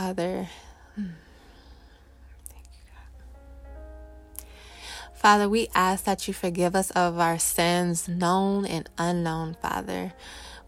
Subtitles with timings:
[0.00, 0.48] Father.
[5.12, 10.14] Father, we ask that you forgive us of our sins, known and unknown, Father.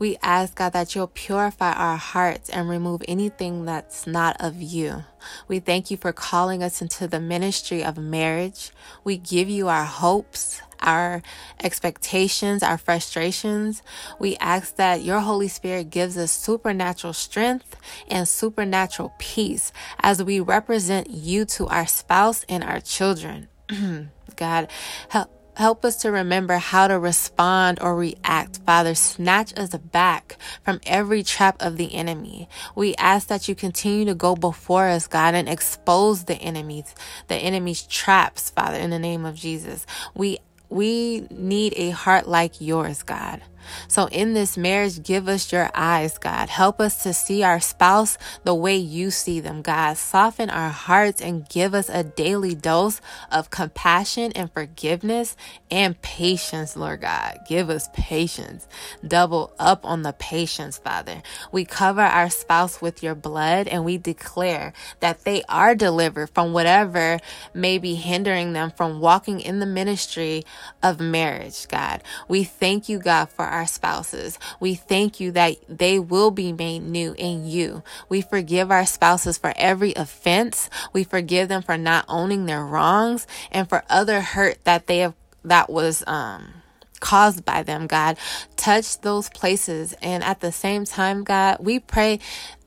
[0.03, 5.05] We ask, God, that you'll purify our hearts and remove anything that's not of you.
[5.47, 8.73] We thank you for calling us into the ministry of marriage.
[9.05, 11.23] We give you our hopes, our
[11.63, 13.81] expectations, our frustrations.
[14.19, 17.77] We ask that your Holy Spirit gives us supernatural strength
[18.09, 23.47] and supernatural peace as we represent you to our spouse and our children.
[24.35, 24.69] God,
[25.11, 28.61] help Help us to remember how to respond or react.
[28.65, 32.49] Father, snatch us back from every trap of the enemy.
[32.75, 36.95] We ask that you continue to go before us, God, and expose the enemies,
[37.29, 39.87] the enemy's traps, Father, in the name of Jesus.
[40.15, 40.39] We
[40.71, 43.43] we need a heart like yours, God.
[43.89, 46.49] So in this marriage, give us your eyes, God.
[46.49, 49.97] Help us to see our spouse the way you see them, God.
[49.97, 55.37] Soften our hearts and give us a daily dose of compassion and forgiveness
[55.71, 57.41] and patience, Lord God.
[57.49, 58.67] Give us patience.
[59.07, 61.23] Double up on the patience, Father.
[61.53, 66.53] We cover our spouse with your blood and we declare that they are delivered from
[66.53, 67.19] whatever
[67.55, 70.45] may be hindering them from walking in the ministry
[70.83, 72.03] of marriage, God.
[72.29, 74.39] We thank you, God, for our spouses.
[74.59, 77.83] We thank you that they will be made new in you.
[78.09, 80.71] We forgive our spouses for every offense.
[80.93, 85.15] We forgive them for not owning their wrongs and for other hurt that they have,
[85.45, 86.55] that was, um,
[87.03, 88.17] caused by them, God.
[88.57, 89.93] Touch those places.
[90.01, 92.21] And at the same time, God, we pray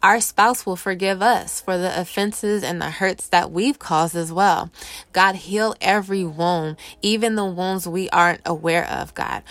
[0.03, 4.31] our spouse will forgive us for the offenses and the hurts that we've caused as
[4.31, 4.69] well.
[5.13, 9.41] God, heal every wound, even the wounds we aren't aware of, God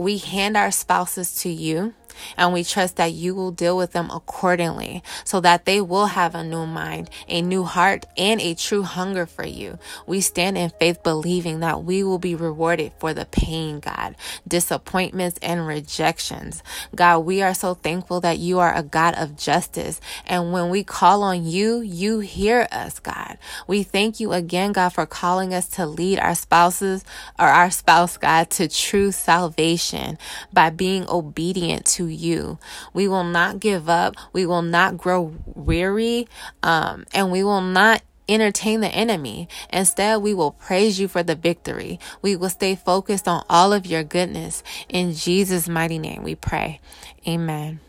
[0.00, 1.94] we hand our spouses to you
[2.36, 6.34] and we trust that you will deal with them accordingly so that they will have
[6.34, 9.78] a new mind, a new heart, and a true hunger for you.
[10.06, 14.16] We stand in faith believing that we will be rewarded for the pain, God,
[14.46, 16.62] disappointments, and rejections.
[16.94, 20.00] God, we are so thankful that you are a God of justice.
[20.26, 23.38] And when we call on you, you hear us, God.
[23.66, 27.04] We thank you again, God, for calling us to lead our spouses
[27.38, 30.18] or our spouse, God, to true salvation
[30.52, 32.58] by being obedient to you.
[32.94, 34.16] We will not give up.
[34.32, 36.28] We will not grow weary.
[36.62, 39.48] Um, and we will not entertain the enemy.
[39.70, 42.00] Instead, we will praise you for the victory.
[42.22, 44.62] We will stay focused on all of your goodness.
[44.88, 46.80] In Jesus' mighty name, we pray.
[47.28, 47.80] Amen.